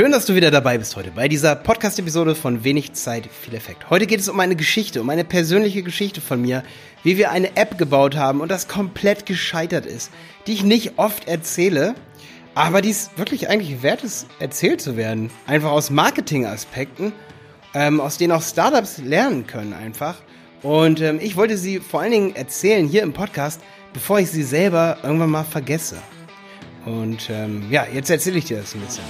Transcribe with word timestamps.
Schön, 0.00 0.12
dass 0.12 0.24
du 0.24 0.34
wieder 0.34 0.50
dabei 0.50 0.78
bist 0.78 0.96
heute 0.96 1.10
bei 1.10 1.28
dieser 1.28 1.54
Podcast-Episode 1.54 2.34
von 2.34 2.64
Wenig 2.64 2.94
Zeit, 2.94 3.28
viel 3.30 3.52
Effekt. 3.52 3.90
Heute 3.90 4.06
geht 4.06 4.20
es 4.20 4.30
um 4.30 4.40
eine 4.40 4.56
Geschichte, 4.56 5.02
um 5.02 5.10
eine 5.10 5.24
persönliche 5.24 5.82
Geschichte 5.82 6.22
von 6.22 6.40
mir, 6.40 6.62
wie 7.02 7.18
wir 7.18 7.30
eine 7.32 7.54
App 7.54 7.76
gebaut 7.76 8.16
haben 8.16 8.40
und 8.40 8.50
das 8.50 8.66
komplett 8.66 9.26
gescheitert 9.26 9.84
ist, 9.84 10.10
die 10.46 10.54
ich 10.54 10.64
nicht 10.64 10.92
oft 10.96 11.28
erzähle, 11.28 11.94
aber 12.54 12.80
die 12.80 12.88
es 12.88 13.10
wirklich 13.16 13.50
eigentlich 13.50 13.82
wert 13.82 14.02
ist, 14.02 14.26
erzählt 14.38 14.80
zu 14.80 14.96
werden. 14.96 15.30
Einfach 15.46 15.70
aus 15.70 15.90
Marketing-Aspekten, 15.90 17.12
ähm, 17.74 18.00
aus 18.00 18.16
denen 18.16 18.32
auch 18.32 18.42
Startups 18.42 19.02
lernen 19.04 19.46
können 19.46 19.74
einfach. 19.74 20.14
Und 20.62 21.02
ähm, 21.02 21.18
ich 21.20 21.36
wollte 21.36 21.58
sie 21.58 21.78
vor 21.78 22.00
allen 22.00 22.12
Dingen 22.12 22.36
erzählen 22.36 22.88
hier 22.88 23.02
im 23.02 23.12
Podcast, 23.12 23.60
bevor 23.92 24.18
ich 24.18 24.30
sie 24.30 24.44
selber 24.44 24.96
irgendwann 25.02 25.28
mal 25.28 25.44
vergesse. 25.44 25.96
Und 26.86 27.28
ähm, 27.28 27.64
ja, 27.70 27.86
jetzt 27.92 28.08
erzähle 28.08 28.38
ich 28.38 28.46
dir 28.46 28.60
das 28.60 28.74
ein 28.74 28.80
bisschen. 28.80 29.04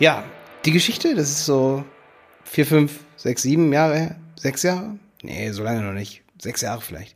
Ja, 0.00 0.24
die 0.64 0.70
Geschichte, 0.70 1.14
das 1.14 1.28
ist 1.28 1.44
so 1.44 1.84
vier, 2.42 2.64
fünf, 2.64 3.00
sechs, 3.16 3.42
sieben 3.42 3.70
Jahre 3.70 3.98
her. 3.98 4.16
Sechs 4.34 4.62
Jahre? 4.62 4.98
Nee, 5.22 5.50
so 5.50 5.62
lange 5.62 5.82
noch 5.82 5.92
nicht. 5.92 6.22
Sechs 6.40 6.62
Jahre 6.62 6.80
vielleicht. 6.80 7.14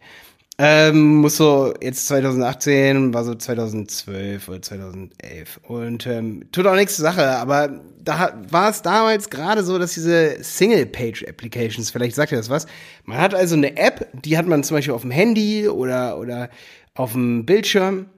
Ähm, 0.58 1.16
muss 1.16 1.38
so 1.38 1.72
jetzt 1.80 2.06
2018, 2.08 3.14
war 3.14 3.24
so 3.24 3.34
2012 3.34 4.48
oder 4.50 4.60
2011. 4.60 5.60
Und 5.62 6.06
ähm, 6.06 6.44
tut 6.52 6.66
auch 6.66 6.74
nichts 6.74 6.98
Sache, 6.98 7.26
aber 7.26 7.80
da 8.04 8.38
war 8.50 8.68
es 8.68 8.82
damals 8.82 9.30
gerade 9.30 9.64
so, 9.64 9.78
dass 9.78 9.94
diese 9.94 10.44
Single-Page-Applications, 10.44 11.90
vielleicht 11.90 12.14
sagt 12.14 12.32
ihr 12.32 12.38
das 12.38 12.50
was, 12.50 12.66
man 13.04 13.16
hat 13.16 13.34
also 13.34 13.56
eine 13.56 13.78
App, 13.78 14.10
die 14.12 14.36
hat 14.36 14.46
man 14.46 14.62
zum 14.62 14.76
Beispiel 14.76 14.92
auf 14.92 15.02
dem 15.02 15.10
Handy 15.10 15.68
oder, 15.70 16.18
oder 16.18 16.50
auf 16.94 17.12
dem 17.12 17.46
Bildschirm 17.46 18.10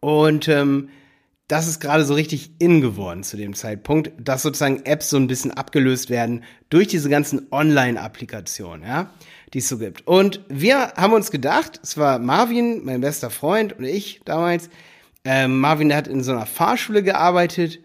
und 0.00 0.48
ähm, 0.48 0.90
das 1.50 1.66
ist 1.66 1.80
gerade 1.80 2.04
so 2.04 2.14
richtig 2.14 2.52
in 2.60 2.80
geworden 2.80 3.24
zu 3.24 3.36
dem 3.36 3.54
Zeitpunkt, 3.54 4.12
dass 4.20 4.42
sozusagen 4.42 4.84
Apps 4.84 5.10
so 5.10 5.16
ein 5.16 5.26
bisschen 5.26 5.50
abgelöst 5.50 6.08
werden 6.08 6.44
durch 6.68 6.86
diese 6.86 7.08
ganzen 7.08 7.48
Online-Applikationen, 7.50 8.86
ja, 8.86 9.10
die 9.52 9.58
es 9.58 9.68
so 9.68 9.78
gibt. 9.78 10.06
Und 10.06 10.44
wir 10.48 10.92
haben 10.96 11.12
uns 11.12 11.32
gedacht, 11.32 11.80
es 11.82 11.98
war 11.98 12.20
Marvin, 12.20 12.84
mein 12.84 13.00
bester 13.00 13.30
Freund 13.30 13.76
und 13.76 13.84
ich 13.84 14.20
damals, 14.24 14.70
ähm, 15.24 15.58
Marvin, 15.58 15.88
der 15.88 15.98
hat 15.98 16.06
in 16.06 16.22
so 16.22 16.30
einer 16.30 16.46
Fahrschule 16.46 17.02
gearbeitet, 17.02 17.80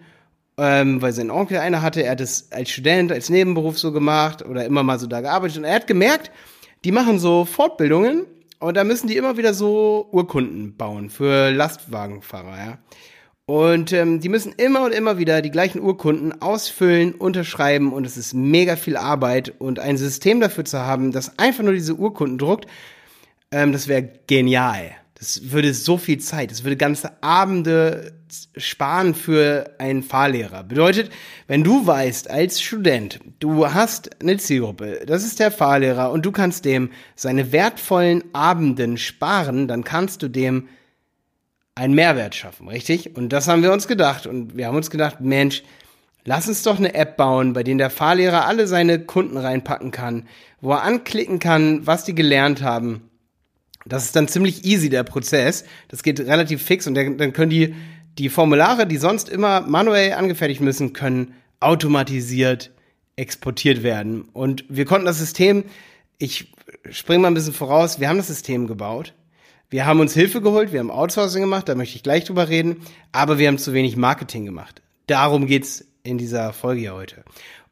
ähm, 0.60 1.02
weil 1.02 1.14
sein 1.14 1.32
Onkel 1.32 1.58
eine 1.58 1.82
hatte, 1.82 2.04
er 2.04 2.12
hat 2.12 2.22
es 2.22 2.52
als 2.52 2.70
Student, 2.70 3.12
als 3.12 3.32
Nebenberuf 3.32 3.80
so 3.80 3.92
gemacht 3.92 4.46
oder 4.46 4.64
immer 4.66 4.84
mal 4.84 5.00
so 5.00 5.08
da 5.08 5.22
gearbeitet 5.22 5.58
und 5.58 5.64
er 5.64 5.74
hat 5.74 5.88
gemerkt, 5.88 6.30
die 6.84 6.92
machen 6.92 7.18
so 7.18 7.46
Fortbildungen 7.46 8.28
und 8.60 8.78
da 8.78 8.84
müssen 8.84 9.08
die 9.08 9.18
immer 9.18 9.38
wieder 9.38 9.56
so 9.56 10.08
Urkunden 10.12 10.78
bauen 10.78 11.10
für 11.10 11.50
Lastwagenfahrer, 11.50 12.58
ja. 12.58 12.78
Und 13.48 13.92
ähm, 13.92 14.20
die 14.22 14.30
müssen 14.30 14.54
immer 14.54 14.84
und 14.84 14.92
immer 14.92 15.20
wieder 15.20 15.44
die 15.44 15.52
gleichen 15.52 15.80
Urkunden 15.80 16.42
ausfüllen, 16.42 17.14
unterschreiben 17.14 17.94
und 17.94 18.06
es 18.06 18.18
ist 18.18 18.34
mega 18.34 18.76
viel 18.76 18.98
Arbeit 18.98 19.54
und 19.60 19.80
ein 19.80 19.98
System 19.98 20.40
dafür 20.40 20.66
zu 20.66 20.80
haben, 20.80 21.12
das 21.12 21.38
einfach 21.38 21.64
nur 21.64 21.74
diese 21.74 21.94
Urkunden 21.94 22.40
druckt, 22.40 22.66
ähm, 23.52 23.72
das 23.72 23.88
wäre 23.88 24.10
genial. 24.26 24.92
Das 25.14 25.52
würde 25.52 25.74
so 25.74 25.98
viel 25.98 26.18
Zeit, 26.18 26.52
das 26.52 26.64
würde 26.64 26.76
ganze 26.76 27.24
Abende 27.24 28.14
sparen 28.58 29.14
für 29.14 29.76
einen 29.78 30.02
Fahrlehrer. 30.02 30.64
Bedeutet, 30.64 31.12
wenn 31.48 31.64
du 31.64 31.86
weißt 31.86 32.30
als 32.30 32.62
Student, 32.62 33.20
du 33.40 33.72
hast 33.72 34.22
eine 34.22 34.38
Zielgruppe, 34.38 35.04
das 35.06 35.24
ist 35.24 35.40
der 35.40 35.52
Fahrlehrer 35.52 36.12
und 36.12 36.26
du 36.26 36.32
kannst 36.32 36.66
dem 36.66 36.90
seine 37.16 37.52
wertvollen 37.52 38.24
Abenden 38.34 38.98
sparen, 38.98 39.68
dann 39.68 39.84
kannst 39.84 40.24
du 40.24 40.28
dem 40.28 40.68
einen 41.76 41.94
Mehrwert 41.94 42.36
schaffen, 42.36 42.68
richtig? 42.70 43.16
Und 43.16 43.30
das 43.30 43.48
haben 43.48 43.62
wir 43.62 43.74
uns 43.74 43.88
gedacht. 43.88 44.26
Und 44.26 44.56
wir 44.58 44.68
haben 44.68 44.78
uns 44.78 44.90
gedacht, 44.90 45.20
Mensch, 45.20 45.64
lass 46.24 46.48
uns 46.48 46.64
doch 46.64 46.78
eine 46.78 46.94
App 46.94 47.18
bauen, 47.18 47.54
bei 47.54 47.64
der 47.64 47.76
der 47.76 47.90
Fahrlehrer 47.90 48.46
alle 48.46 48.68
seine 48.68 49.00
Kunden 49.00 49.38
reinpacken 49.38 49.92
kann, 49.92 50.28
wo 50.62 50.72
er 50.72 50.84
anklicken 50.84 51.40
kann, 51.40 51.86
was 51.86 52.06
die 52.06 52.16
gelernt 52.16 52.62
haben. 52.62 53.10
Das 53.86 54.06
ist 54.06 54.16
dann 54.16 54.28
ziemlich 54.28 54.66
easy, 54.66 54.90
der 54.90 55.04
Prozess. 55.04 55.66
Das 55.90 56.02
geht 56.02 56.20
relativ 56.20 56.64
fix 56.64 56.88
und 56.88 56.96
dann 56.96 57.34
können 57.34 57.52
die, 57.52 57.76
die 58.18 58.30
Formulare, 58.30 58.88
die 58.88 58.98
sonst 58.98 59.30
immer 59.30 59.62
manuell 59.62 60.14
angefertigt 60.14 60.62
müssen, 60.62 60.94
können 60.94 61.36
automatisiert 61.60 62.72
exportiert 63.18 63.84
werden. 63.84 64.24
Und 64.34 64.66
wir 64.70 64.86
konnten 64.86 65.06
das 65.06 65.20
System, 65.20 65.64
ich 66.18 66.52
springe 66.90 67.22
mal 67.22 67.28
ein 67.30 67.34
bisschen 67.34 67.54
voraus, 67.54 68.00
wir 68.00 68.10
haben 68.10 68.18
das 68.18 68.28
System 68.28 68.68
gebaut 68.68 69.14
wir 69.70 69.86
haben 69.86 70.00
uns 70.00 70.14
Hilfe 70.14 70.42
geholt, 70.42 70.72
wir 70.72 70.80
haben 70.80 70.92
Outsourcing 70.92 71.42
gemacht, 71.42 71.68
da 71.68 71.76
möchte 71.76 71.96
ich 71.96 72.04
gleich 72.04 72.26
drüber 72.26 72.50
reden, 72.50 72.82
aber 73.12 73.38
wir 73.40 73.48
haben 73.48 73.58
zu 73.58 73.74
wenig 73.74 73.98
Marketing 73.98 74.46
gemacht. 74.46 74.82
Darum 75.08 75.48
geht's 75.48 75.86
in 76.04 76.18
dieser 76.18 76.54
Folge 76.54 76.82
hier 76.82 76.94
heute. 76.94 77.24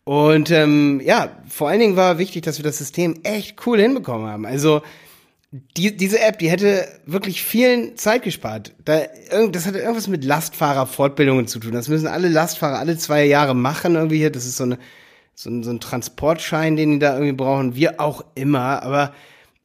Und 0.04 0.52
ähm, 0.52 1.02
ja, 1.04 1.30
vor 1.48 1.70
allen 1.70 1.80
Dingen 1.80 1.96
war 1.96 2.18
wichtig, 2.18 2.44
dass 2.44 2.58
wir 2.58 2.64
das 2.64 2.78
System 2.78 3.20
echt 3.24 3.66
cool 3.66 3.80
hinbekommen 3.80 4.28
haben. 4.28 4.46
Also 4.46 4.82
die, 5.78 5.96
diese 5.96 6.20
App, 6.20 6.40
die 6.40 6.50
hätte 6.50 6.88
wirklich 7.06 7.44
vielen 7.44 7.96
Zeit 7.96 8.24
gespart. 8.24 8.74
Da, 8.86 9.04
das 9.52 9.68
hatte 9.68 9.80
irgendwas 9.80 10.08
mit 10.08 10.24
Lastfahrerfortbildungen 10.26 11.48
zu 11.48 11.60
tun. 11.60 11.74
Das 11.74 11.88
müssen 11.90 12.08
alle 12.08 12.28
Lastfahrer 12.28 12.80
alle 12.80 12.98
zwei 12.98 13.24
Jahre 13.26 13.56
machen 13.56 13.96
irgendwie 13.96 14.18
hier. 14.18 14.32
Das 14.32 14.46
ist 14.46 14.58
so, 14.58 14.64
eine, 14.64 14.80
so, 15.36 15.52
ein, 15.52 15.64
so 15.64 15.70
ein 15.70 15.80
Transportschein, 15.80 16.76
den 16.76 16.94
die 16.94 17.00
da 17.00 17.14
irgendwie 17.14 17.34
brauchen. 17.34 17.76
Wir 17.76 18.02
auch 18.02 18.26
immer. 18.34 18.82
Aber 18.82 19.14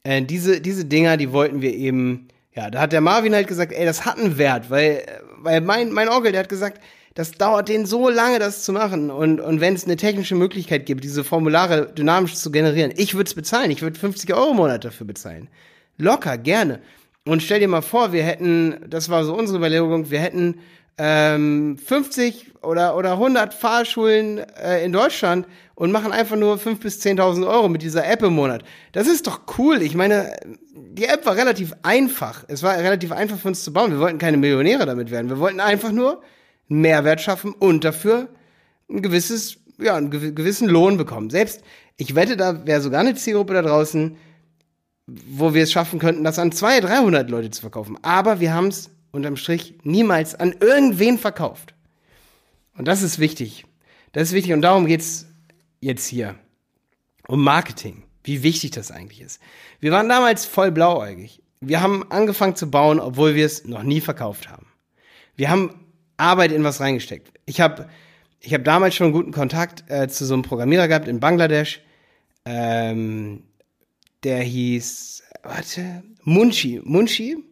äh, 0.04 0.22
diese, 0.22 0.60
diese 0.60 0.84
Dinger, 0.84 1.16
die 1.16 1.32
wollten 1.32 1.60
wir 1.60 1.75
eben, 1.75 2.28
ja, 2.54 2.70
da 2.70 2.81
hat 2.81 2.92
der 2.92 3.00
Marvin 3.00 3.34
halt 3.34 3.48
gesagt, 3.48 3.72
ey, 3.72 3.84
das 3.84 4.04
hat 4.04 4.19
einen 4.19 4.38
Wert, 4.38 4.70
weil, 4.70 5.04
weil 5.38 5.60
mein, 5.60 5.92
mein 5.92 6.09
Onkel, 6.09 6.32
der 6.32 6.41
hat 6.42 6.48
gesagt, 6.48 6.81
das 7.14 7.32
dauert 7.32 7.69
denen 7.69 7.84
so 7.84 8.09
lange, 8.09 8.38
das 8.38 8.62
zu 8.62 8.72
machen. 8.72 9.10
Und, 9.10 9.41
und 9.41 9.60
wenn 9.60 9.75
es 9.75 9.84
eine 9.84 9.97
technische 9.97 10.36
Möglichkeit 10.36 10.86
gibt, 10.86 11.03
diese 11.03 11.25
Formulare 11.25 11.92
dynamisch 11.92 12.36
zu 12.36 12.53
generieren, 12.53 12.92
ich 12.97 13.14
würde 13.14 13.26
es 13.26 13.34
bezahlen. 13.34 13.72
Ich 13.72 13.82
würde 13.82 13.98
50 13.98 14.32
Euro 14.34 14.53
im 14.53 14.56
Monat 14.56 14.84
dafür 14.84 15.04
bezahlen. 15.06 15.48
Locker, 15.97 16.38
gerne. 16.38 16.80
Und 17.25 17.42
stell 17.42 17.59
dir 17.59 17.66
mal 17.66 17.82
vor, 17.82 18.12
wir 18.12 18.22
hätten, 18.22 18.76
das 18.88 19.09
war 19.09 19.25
so 19.25 19.34
unsere 19.34 19.59
Überlegung, 19.59 20.10
wir 20.10 20.20
hätten 20.20 20.60
ähm, 20.98 21.78
50 21.78 22.62
oder, 22.62 22.97
oder 22.97 23.12
100 23.12 23.54
Fahrschulen 23.54 24.38
äh, 24.38 24.84
in 24.84 24.92
Deutschland 24.92 25.47
und 25.76 25.92
machen 25.92 26.10
einfach 26.10 26.36
nur 26.36 26.56
5.000 26.56 26.81
bis 26.81 27.00
10.000 27.00 27.47
Euro 27.47 27.69
mit 27.69 27.82
dieser 27.82 28.06
App 28.06 28.22
im 28.22 28.34
Monat. 28.34 28.64
Das 28.92 29.06
ist 29.06 29.28
doch 29.28 29.42
cool. 29.59 29.81
Ich 29.81 29.94
meine, 29.94 30.36
die 30.75 31.04
App 31.04 31.25
war 31.25 31.36
relativ 31.36 31.72
einfach. 31.82 32.44
Es 32.48 32.64
war 32.64 32.76
relativ 32.76 33.12
einfach 33.12 33.38
für 33.38 33.48
uns 33.48 33.62
zu 33.62 33.72
bauen. 33.72 33.92
Wir 33.92 34.00
wollten 34.00 34.19
keine 34.19 34.36
Millionäre 34.36 34.86
damit 34.86 35.12
werden. 35.12 35.31
Wir 35.31 35.38
wollten 35.38 35.60
einfach 35.60 35.92
nur 35.92 36.20
einen 36.69 36.81
Mehrwert 36.81 37.20
schaffen 37.20 37.53
und 37.53 37.84
dafür 37.84 38.28
ein 38.91 39.00
gewisses, 39.00 39.59
ja, 39.80 39.94
einen 39.94 40.10
gewissen 40.10 40.69
Lohn 40.69 40.97
bekommen. 40.97 41.30
Selbst, 41.30 41.62
ich 41.97 42.16
wette, 42.16 42.36
da 42.36 42.66
wäre 42.66 42.80
sogar 42.80 43.00
eine 43.00 43.15
Zielgruppe 43.15 43.54
da 43.54 43.62
draußen, 43.62 44.16
wo 45.06 45.54
wir 45.54 45.62
es 45.62 45.72
schaffen 45.72 46.00
könnten, 46.00 46.25
das 46.25 46.38
an 46.38 46.53
200, 46.53 46.91
300 46.91 47.30
Leute 47.30 47.50
zu 47.50 47.60
verkaufen. 47.60 47.97
Aber 48.03 48.41
wir 48.41 48.53
haben 48.53 48.69
es 48.69 48.91
unterm 49.13 49.37
Strich 49.37 49.75
niemals 49.83 50.35
an 50.35 50.55
irgendwen 50.61 51.19
verkauft. 51.19 51.75
Und 52.77 52.87
das 52.87 53.03
ist 53.03 53.19
wichtig. 53.19 53.65
Das 54.13 54.25
ist 54.25 54.35
wichtig 54.35 54.53
und 54.53 54.63
darum 54.63 54.87
geht's 54.87 55.27
jetzt 55.81 56.07
hier 56.07 56.37
um 57.27 57.43
Marketing, 57.43 58.05
wie 58.25 58.43
wichtig 58.43 58.71
das 58.71 58.91
eigentlich 58.91 59.21
ist. 59.21 59.41
Wir 59.81 59.93
waren 59.93 60.09
damals 60.09 60.47
voll 60.47 60.71
blauäugig. 60.71 61.43
Wir 61.61 61.83
haben 61.83 62.11
angefangen 62.11 62.57
zu 62.57 62.71
bauen, 62.71 63.01
obwohl 63.01 63.35
wir 63.35 63.45
es 63.45 63.65
noch 63.65 63.83
nie 63.83 64.01
verkauft 64.01 64.49
haben. 64.49 64.67
Wir 65.37 65.51
haben 65.51 65.87
Arbeit 66.17 66.53
in 66.53 66.65
was 66.65 66.81
reingesteckt. 66.81 67.33
Ich 67.47 67.61
habe 67.61 67.89
ich 68.41 68.55
hab 68.55 68.65
damals 68.65 68.95
schon 68.95 69.13
guten 69.13 69.33
Kontakt 69.33 69.84
äh, 69.89 70.09
zu 70.09 70.25
so 70.25 70.34
einem 70.34 70.43
Programmierer 70.43 70.89
gehabt 70.89 71.09
in 71.09 71.21
Bangladesch. 71.21 71.81
Ähm, 72.45 73.43
der 74.22 74.41
hieß, 74.43 75.22
warte, 75.43 76.03
Munshi. 76.22 76.81
Munshi? 76.84 77.45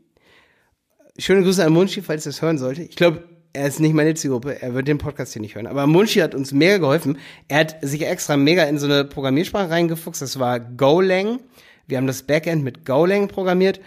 Schöne 1.18 1.42
Grüße 1.42 1.64
an 1.64 1.72
Munshi, 1.72 2.02
falls 2.02 2.26
er 2.26 2.30
es 2.30 2.42
hören 2.42 2.58
sollte. 2.58 2.82
Ich 2.82 2.96
glaube, 2.96 3.24
er 3.52 3.66
ist 3.66 3.80
nicht 3.80 3.94
meine 3.94 4.14
Zielgruppe, 4.14 4.60
er 4.60 4.74
wird 4.74 4.86
den 4.86 4.98
Podcast 4.98 5.32
hier 5.32 5.40
nicht 5.42 5.54
hören. 5.54 5.66
Aber 5.66 5.86
Munchi 5.86 6.20
hat 6.20 6.34
uns 6.34 6.52
mega 6.52 6.76
geholfen. 6.76 7.18
Er 7.48 7.60
hat 7.60 7.76
sich 7.80 8.06
extra 8.06 8.36
mega 8.36 8.64
in 8.64 8.78
so 8.78 8.86
eine 8.86 9.04
Programmiersprache 9.04 9.70
reingefuchst. 9.70 10.20
Das 10.20 10.38
war 10.38 10.60
Golang. 10.60 11.40
Wir 11.86 11.96
haben 11.96 12.06
das 12.06 12.22
Backend 12.22 12.64
mit 12.64 12.84
Golang 12.84 13.28
programmiert. 13.28 13.80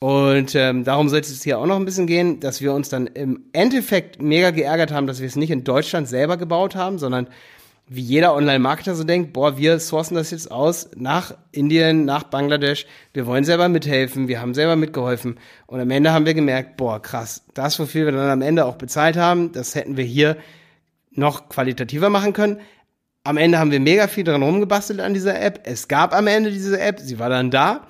Und 0.00 0.54
ähm, 0.54 0.84
darum 0.84 1.08
sollte 1.08 1.32
es 1.32 1.42
hier 1.42 1.58
auch 1.58 1.66
noch 1.66 1.74
ein 1.74 1.84
bisschen 1.84 2.06
gehen, 2.06 2.38
dass 2.38 2.60
wir 2.60 2.72
uns 2.72 2.88
dann 2.88 3.08
im 3.08 3.46
Endeffekt 3.52 4.22
mega 4.22 4.52
geärgert 4.52 4.92
haben, 4.92 5.08
dass 5.08 5.18
wir 5.18 5.26
es 5.26 5.34
nicht 5.34 5.50
in 5.50 5.64
Deutschland 5.64 6.06
selber 6.06 6.36
gebaut 6.36 6.76
haben, 6.76 6.98
sondern 6.98 7.26
wie 7.88 8.02
jeder 8.02 8.34
Online-Marketer 8.34 8.94
so 8.94 9.04
denkt, 9.04 9.32
boah, 9.32 9.56
wir 9.56 9.78
sourcen 9.80 10.14
das 10.14 10.30
jetzt 10.30 10.50
aus 10.50 10.90
nach 10.96 11.34
Indien, 11.52 12.04
nach 12.04 12.24
Bangladesch, 12.24 12.86
wir 13.14 13.26
wollen 13.26 13.44
selber 13.44 13.68
mithelfen, 13.68 14.28
wir 14.28 14.40
haben 14.40 14.54
selber 14.54 14.76
mitgeholfen 14.76 15.38
und 15.66 15.80
am 15.80 15.90
Ende 15.90 16.12
haben 16.12 16.26
wir 16.26 16.34
gemerkt, 16.34 16.76
boah, 16.76 17.00
krass, 17.00 17.44
das, 17.54 17.78
wofür 17.78 18.04
wir 18.04 18.12
dann 18.12 18.30
am 18.30 18.42
Ende 18.42 18.66
auch 18.66 18.76
bezahlt 18.76 19.16
haben, 19.16 19.52
das 19.52 19.74
hätten 19.74 19.96
wir 19.96 20.04
hier 20.04 20.36
noch 21.10 21.48
qualitativer 21.48 22.10
machen 22.10 22.32
können, 22.32 22.60
Am 23.24 23.36
Ende 23.36 23.58
haben 23.58 23.70
wir 23.70 23.80
mega 23.80 24.08
viel 24.08 24.24
dran 24.24 24.42
rumgebastelt 24.42 25.00
an 25.00 25.12
dieser 25.12 25.38
App. 25.38 25.60
Es 25.64 25.88
gab 25.88 26.14
am 26.14 26.26
Ende 26.28 26.50
diese 26.50 26.80
App, 26.80 26.98
sie 26.98 27.18
war 27.18 27.28
dann 27.28 27.50
da, 27.50 27.86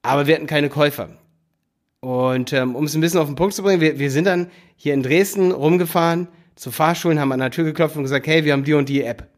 aber 0.00 0.26
wir 0.26 0.34
hatten 0.34 0.46
keine 0.46 0.70
Käufer. 0.70 1.10
Und 2.00 2.52
ähm, 2.52 2.74
um 2.74 2.84
es 2.84 2.94
ein 2.94 3.02
bisschen 3.02 3.20
auf 3.20 3.26
den 3.26 3.36
Punkt 3.36 3.54
zu 3.54 3.62
bringen, 3.62 3.82
wir, 3.82 3.98
wir 3.98 4.10
sind 4.10 4.26
dann 4.26 4.50
hier 4.76 4.94
in 4.94 5.02
Dresden 5.02 5.52
rumgefahren 5.52 6.28
zu 6.54 6.70
Fahrschulen, 6.70 7.20
haben 7.20 7.32
an 7.32 7.40
der 7.40 7.50
Tür 7.50 7.64
geklopft 7.64 7.96
und 7.96 8.02
gesagt, 8.02 8.26
hey, 8.26 8.44
wir 8.44 8.52
haben 8.52 8.64
die 8.64 8.74
und 8.74 8.88
die 8.88 9.02
App. 9.02 9.28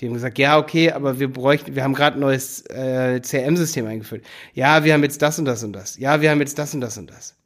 Die 0.00 0.06
haben 0.06 0.14
gesagt, 0.14 0.38
ja, 0.38 0.58
okay, 0.58 0.90
aber 0.90 1.20
wir 1.20 1.32
bräuchten, 1.32 1.74
wir 1.76 1.84
haben 1.84 1.94
gerade 1.94 2.16
ein 2.16 2.20
neues 2.20 2.66
äh, 2.66 3.20
CRM-System 3.20 3.86
eingeführt. 3.86 4.24
Ja, 4.52 4.84
wir 4.84 4.92
haben 4.92 5.02
jetzt 5.04 5.22
das 5.22 5.38
und 5.38 5.44
das 5.44 5.62
und 5.62 5.72
das. 5.72 5.96
Ja, 5.98 6.20
wir 6.20 6.30
haben 6.30 6.40
jetzt 6.40 6.58
das 6.58 6.74
und 6.74 6.80
das 6.80 6.98
und 6.98 7.10
das. 7.10 7.36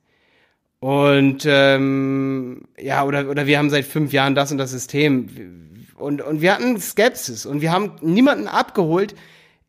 Und 0.81 1.45
ähm, 1.47 2.63
ja, 2.79 3.05
oder, 3.05 3.29
oder 3.29 3.47
wir 3.47 3.59
haben 3.59 3.69
seit 3.69 3.85
fünf 3.85 4.13
Jahren 4.13 4.35
das 4.35 4.51
und 4.53 4.59
das 4.59 4.71
System. 4.71 5.29
Und, 5.97 6.23
und 6.23 6.41
wir 6.41 6.55
hatten 6.55 6.81
Skepsis 6.81 7.45
und 7.45 7.61
wir 7.61 7.73
haben 7.73 7.93
niemanden 8.01 8.47
abgeholt, 8.47 9.15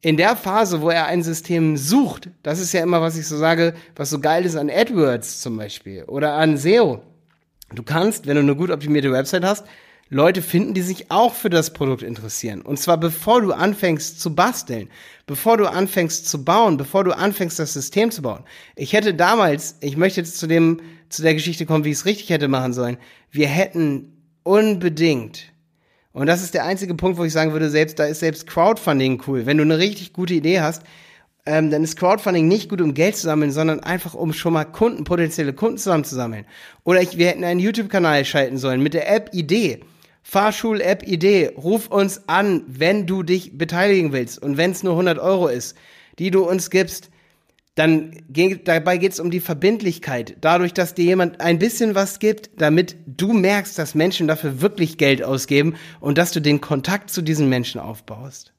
in 0.02 0.16
der 0.16 0.38
Phase, 0.38 0.82
wo 0.82 0.90
er 0.90 1.08
ein 1.08 1.24
System 1.24 1.76
sucht, 1.76 2.30
das 2.42 2.62
ist 2.62 2.72
ja 2.72 2.82
immer, 2.82 3.02
was 3.02 3.18
ich 3.18 3.28
so 3.28 3.36
sage, 3.36 3.74
was 3.96 4.10
so 4.10 4.20
geil 4.20 4.46
ist 4.46 4.56
an 4.56 4.70
AdWords 4.70 5.42
zum 5.42 5.58
Beispiel 5.58 6.04
oder 6.04 6.36
an 6.36 6.58
SEO. 6.58 7.02
Du 7.74 7.84
kannst, 7.84 8.28
wenn 8.28 8.36
du 8.36 8.42
eine 8.42 8.56
gut 8.56 8.72
optimierte 8.72 9.12
Website 9.12 9.44
hast, 9.44 9.66
Leute 10.12 10.42
finden, 10.42 10.74
die 10.74 10.82
sich 10.82 11.12
auch 11.12 11.36
für 11.36 11.52
das 11.52 11.72
Produkt 11.72 12.02
interessieren. 12.02 12.62
Und 12.62 12.80
zwar 12.80 12.98
bevor 12.98 13.42
du 13.42 13.54
anfängst 13.54 14.20
zu 14.20 14.34
basteln, 14.34 14.90
bevor 15.28 15.58
du 15.58 15.68
anfängst 15.68 16.28
zu 16.28 16.44
bauen, 16.44 16.78
bevor 16.78 17.04
du 17.04 17.16
anfängst, 17.16 17.60
das 17.60 17.74
System 17.74 18.10
zu 18.10 18.24
bauen. 18.24 18.44
Ich 18.76 18.94
hätte 18.94 19.14
damals, 19.14 19.76
ich 19.82 19.98
möchte 19.98 20.22
jetzt 20.22 20.40
zu 20.40 20.48
dem, 20.48 20.82
zu 21.10 21.22
der 21.22 21.36
Geschichte 21.36 21.68
kommen, 21.68 21.86
wie 21.86 21.92
ich 21.92 21.98
es 21.98 22.06
richtig 22.06 22.30
hätte 22.30 22.48
machen 22.48 22.74
sollen. 22.74 22.98
Wir 23.30 23.48
hätten 23.48 24.14
unbedingt 24.42 25.52
und 26.12 26.28
das 26.28 26.44
ist 26.44 26.54
der 26.54 26.66
einzige 26.66 26.96
Punkt, 26.96 27.18
wo 27.18 27.24
ich 27.24 27.34
sagen 27.34 27.54
würde, 27.54 27.70
selbst 27.70 28.00
da 28.00 28.06
ist 28.06 28.20
selbst 28.20 28.48
Crowdfunding 28.48 29.22
cool. 29.28 29.46
Wenn 29.46 29.58
du 29.58 29.64
eine 29.64 29.78
richtig 29.78 30.12
gute 30.12 30.34
Idee 30.34 30.60
hast, 30.60 30.84
ähm, 31.46 31.72
dann 31.72 31.84
ist 31.84 31.98
Crowdfunding 31.98 32.48
nicht 32.48 32.70
gut, 32.70 32.82
um 32.82 32.94
Geld 32.94 33.16
zu 33.16 33.24
sammeln, 33.24 33.52
sondern 33.52 33.80
einfach, 33.80 34.14
um 34.14 34.34
schon 34.34 34.54
mal 34.54 34.66
Kunden, 34.66 35.04
potenzielle 35.04 35.54
Kunden 35.54 35.78
zusammenzusammeln. 35.78 36.46
Oder 36.84 37.02
ich, 37.02 37.18
wir 37.18 37.28
hätten 37.28 37.44
einen 37.44 37.60
YouTube-Kanal 37.60 38.26
schalten 38.26 38.58
sollen 38.58 38.84
mit 38.84 38.94
der 38.94 39.14
App 39.14 39.30
Idee. 39.34 39.82
Fahrschul-App 40.24 41.08
Idee. 41.08 41.52
Ruf 41.58 41.88
uns 41.88 42.28
an, 42.28 42.64
wenn 42.68 43.08
du 43.08 43.24
dich 43.24 43.58
beteiligen 43.58 44.12
willst. 44.12 44.42
Und 44.42 44.58
wenn 44.58 44.72
es 44.72 44.84
nur 44.84 44.94
100 44.94 45.18
Euro 45.18 45.48
ist, 45.48 45.76
die 46.20 46.30
du 46.30 46.48
uns 46.48 46.70
gibst, 46.70 47.10
dann 47.76 48.12
geht, 48.30 48.68
dabei 48.68 48.98
geht 48.98 49.14
es 49.14 49.22
um 49.22 49.32
die 49.32 49.40
Verbindlichkeit. 49.40 50.36
Dadurch, 50.42 50.74
dass 50.74 50.96
dir 50.96 51.06
jemand 51.06 51.40
ein 51.40 51.60
bisschen 51.60 51.96
was 51.96 52.20
gibt, 52.20 52.62
damit 52.62 52.98
du 53.08 53.32
merkst, 53.32 53.80
dass 53.80 53.96
Menschen 53.96 54.28
dafür 54.28 54.62
wirklich 54.62 54.98
Geld 54.98 55.24
ausgeben 55.24 55.76
und 56.02 56.18
dass 56.18 56.32
du 56.32 56.42
den 56.42 56.60
Kontakt 56.60 57.10
zu 57.10 57.22
diesen 57.22 57.48
Menschen 57.48 57.80
aufbaust. 57.80 58.54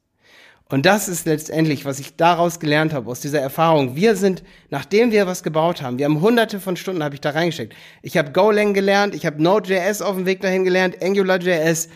Und 0.71 0.87
das 0.87 1.09
ist 1.09 1.27
letztendlich, 1.27 1.85
was 1.85 1.99
ich 1.99 2.17
daraus 2.17 2.61
gelernt 2.61 2.93
habe, 2.93 3.11
aus 3.11 3.21
dieser 3.21 3.41
Erfahrung. 3.41 3.97
Wir 3.97 4.15
sind, 4.15 4.45
nachdem 4.71 5.11
wir 5.11 5.27
was 5.27 5.43
gebaut 5.43 5.83
haben, 5.83 5.99
wir 5.99 6.05
haben 6.05 6.21
hunderte 6.21 6.61
von 6.61 6.77
Stunden, 6.77 7.03
habe 7.03 7.17
ich 7.17 7.21
da 7.21 7.31
reingesteckt. 7.31 7.75
Ich 8.03 8.17
habe 8.17 8.31
Golang 8.31 8.73
gelernt, 8.73 9.15
ich 9.15 9.27
habe 9.27 9.43
Node.js 9.43 10.01
auf 10.01 10.15
dem 10.15 10.27
Weg 10.27 10.41
dahin 10.41 10.65
gelernt, 10.65 11.03
AngularJS. 11.03 11.89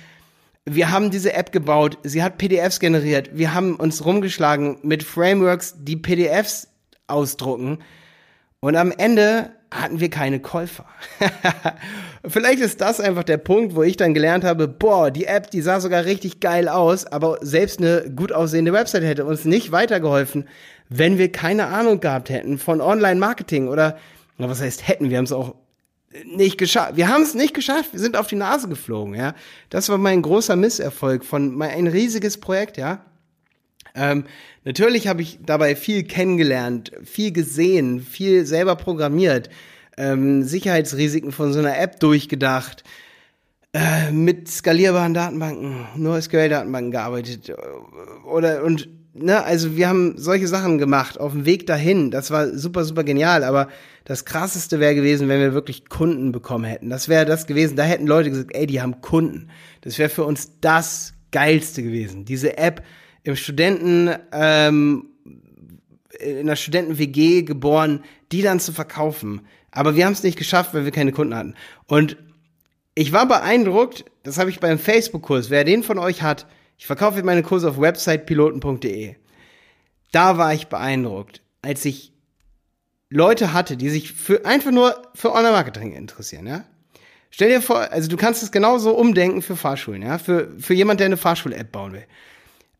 Wir 0.65 0.91
haben 0.91 1.13
diese 1.13 1.35
App 1.35 1.53
gebaut, 1.53 1.99
sie 2.03 2.23
hat 2.23 2.39
PDFs 2.39 2.81
generiert, 2.81 3.31
wir 3.35 3.55
haben 3.55 3.77
uns 3.77 4.05
rumgeschlagen 4.05 4.79
mit 4.83 5.03
Frameworks, 5.03 5.75
die 5.79 5.97
PDFs 5.97 6.69
ausdrucken. 7.07 7.79
Und 8.65 8.77
am 8.77 8.93
Ende 8.93 9.51
hatten 9.71 10.01
wir 10.01 10.09
keine 10.09 10.41
Käufer. 10.41 10.87
Vielleicht 12.27 12.61
ist 12.61 12.81
das 12.81 12.99
einfach 12.99 13.23
der 13.23 13.37
Punkt, 13.37 13.75
wo 13.75 13.83
ich 13.83 13.99
dann 13.99 14.15
gelernt 14.15 14.43
habe, 14.43 14.69
boah, 14.69 15.11
die 15.11 15.27
App, 15.27 15.51
die 15.51 15.61
sah 15.61 15.81
sogar 15.81 16.07
richtig 16.07 16.41
geil 16.41 16.71
aus, 16.71 17.05
aber 17.05 17.37
selbst 17.43 17.79
eine 17.79 18.11
gut 18.17 18.33
aussehende 18.33 18.73
Website 18.73 19.03
hätte 19.03 19.27
uns 19.27 19.45
nicht 19.45 19.71
weitergeholfen, 19.71 20.49
wenn 20.89 21.19
wir 21.19 21.31
keine 21.31 21.67
Ahnung 21.67 22.01
gehabt 22.01 22.31
hätten 22.31 22.57
von 22.57 22.81
Online-Marketing 22.81 23.69
oder, 23.69 23.99
was 24.39 24.63
heißt 24.63 24.89
hätten, 24.89 25.11
wir 25.11 25.19
haben 25.19 25.27
es 25.27 25.33
auch 25.33 25.57
nicht 26.25 26.57
geschafft. 26.57 26.97
Wir 26.97 27.09
haben 27.09 27.23
es 27.23 27.35
nicht 27.35 27.53
geschafft, 27.53 27.93
wir 27.93 28.01
sind 28.01 28.17
auf 28.17 28.29
die 28.29 28.37
Nase 28.37 28.67
geflogen, 28.67 29.15
ja. 29.15 29.35
Das 29.69 29.91
war 29.91 29.99
mein 29.99 30.23
großer 30.23 30.57
Misserfolg 30.57 31.23
von 31.27 31.55
mein, 31.55 31.69
ein 31.69 31.87
riesiges 31.87 32.41
Projekt, 32.41 32.79
ja. 32.79 33.05
Ähm, 33.95 34.25
natürlich 34.65 35.07
habe 35.07 35.23
ich 35.23 35.39
dabei 35.45 35.77
viel 35.77 36.05
kennengelernt, 36.05 36.93
viel 37.05 37.33
gesehen, 37.33 38.01
viel 38.01 38.45
selber 38.45 38.77
programmiert, 38.77 39.51
ähm, 39.97 40.43
Sicherheitsrisiken 40.43 41.33
von 41.33 41.53
so 41.53 41.61
einer 41.61 41.79
App 41.79 42.01
durchgedacht, 42.01 42.83
äh, 43.73 44.11
mit 44.11 44.49
skalierbaren 44.49 45.15
Datenbanken, 45.15 45.87
nur 45.97 46.21
SQL-Datenbanken 46.21 46.91
gearbeitet 46.91 47.49
äh, 47.49 47.55
oder 48.25 48.65
und 48.65 48.89
ne, 49.15 49.43
also 49.45 49.77
wir 49.77 49.89
haben 49.89 50.15
solche 50.17 50.49
Sachen 50.49 50.79
gemacht 50.79 51.19
auf 51.19 51.33
dem 51.33 51.47
Weg 51.47 51.67
dahin. 51.67 52.11
Das 52.11 52.31
war 52.31 52.49
super, 52.57 52.85
super 52.85 53.05
genial. 53.05 53.45
Aber 53.45 53.69
das 54.05 54.25
krasseste 54.25 54.81
wäre 54.81 54.95
gewesen, 54.95 55.29
wenn 55.29 55.41
wir 55.41 55.55
wirklich 55.55 55.89
Kunden 55.89 56.33
bekommen 56.33 56.65
hätten. 56.65 56.91
Das 56.91 57.09
wäre 57.09 57.25
das 57.25 57.47
gewesen. 57.47 57.77
Da 57.77 57.85
hätten 57.85 58.07
Leute 58.07 58.31
gesagt, 58.31 58.55
ey, 58.55 58.67
die 58.67 58.83
haben 58.83 59.01
Kunden. 59.01 59.49
Das 59.81 59.99
wäre 59.99 60.09
für 60.09 60.25
uns 60.25 60.61
das 60.61 61.15
geilste 61.31 61.83
gewesen. 61.83 62.25
Diese 62.25 62.59
App 62.59 62.83
im 63.25 63.37
Studenten, 63.37 64.11
ähm, 64.33 65.09
in 66.21 66.39
einer 66.39 66.57
Studenten-WG 66.57 67.43
geboren, 67.43 68.05
die 68.31 68.43
dann 68.43 68.61
zu 68.61 68.73
verkaufen. 68.73 69.41
Aber 69.73 69.97
wir 69.97 70.07
haben 70.07 70.13
es 70.13 70.23
nicht 70.23 70.39
geschafft, 70.39 70.73
weil 70.75 70.85
wir 70.85 70.93
keine 70.93 71.11
Kunden 71.11 71.35
hatten. 71.35 71.55
Und 71.87 72.17
ich 72.95 73.13
war 73.13 73.27
beeindruckt, 73.27 74.05
das 74.23 74.39
habe 74.39 74.51
ich 74.51 74.61
beim 74.61 74.79
Facebook-Kurs, 74.79 75.51
wer 75.51 75.65
den 75.65 75.83
von 75.83 75.99
euch 75.99 76.23
hat, 76.23 76.47
ich 76.77 76.87
verkaufe 76.87 77.23
meine 77.23 77.43
Kurse 77.43 77.71
auf 77.71 77.81
websitepiloten.de. 77.81 79.17
Da 80.13 80.39
war 80.39 80.55
ich 80.55 80.69
beeindruckt, 80.69 81.41
als 81.63 81.85
ich 81.85 82.13
Leute 83.11 83.53
hatte, 83.53 83.77
die 83.77 83.91
sich 83.91 84.13
für 84.13 84.45
einfach 84.45 84.71
nur 84.71 85.03
für 85.15 85.33
Online-Marketing 85.33 85.93
interessieren, 85.93 86.47
ja. 86.47 86.65
Stell 87.31 87.49
dir 87.49 87.63
vor, 87.63 87.91
also 87.91 88.09
du 88.09 88.17
kannst 88.17 88.45
es 88.45 88.53
genauso 88.53 88.95
umdenken 88.97 89.43
für 89.43 89.57
Fahrschulen, 89.57 90.03
ja, 90.03 90.19
für, 90.19 90.53
für 90.59 90.75
jemand, 90.75 91.01
der 91.01 91.07
eine 91.07 91.17
Fahrschul-App 91.17 91.73
bauen 91.73 91.95
will 91.95 92.07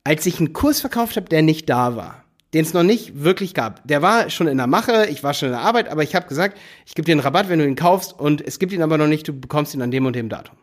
als 0.05 0.27
ich 0.27 0.39
einen 0.39 0.53
Kurs 0.53 0.81
verkauft 0.81 1.17
habe, 1.17 1.29
der 1.29 1.43
nicht 1.43 1.69
da 1.69 1.97
war, 1.97 2.25
den 2.53 2.65
es 2.65 2.75
noch 2.75 2.83
nicht 2.83 3.25
wirklich 3.25 3.55
gab. 3.55 3.87
Der 3.89 4.03
war 4.03 4.31
schon 4.31 4.47
in 4.47 4.59
der 4.59 4.67
Mache, 4.67 5.07
ich 5.07 5.25
war 5.25 5.35
schon 5.35 5.49
in 5.49 5.55
der 5.55 5.63
Arbeit, 5.63 5.89
aber 5.89 6.03
ich 6.03 6.15
habe 6.15 6.29
gesagt, 6.29 6.59
ich 6.87 6.95
gebe 6.95 7.07
dir 7.07 7.13
einen 7.13 7.21
Rabatt, 7.21 7.49
wenn 7.49 7.59
du 7.59 7.67
ihn 7.67 7.75
kaufst 7.75 8.19
und 8.19 8.41
es 8.47 8.59
gibt 8.59 8.73
ihn 8.73 8.83
aber 8.83 8.99
noch 8.99 9.07
nicht, 9.07 9.27
du 9.27 9.33
bekommst 9.33 9.75
ihn 9.75 9.83
an 9.83 9.91
dem 9.91 10.07
und 10.07 10.15
dem 10.15 10.29
Datum. 10.29 10.57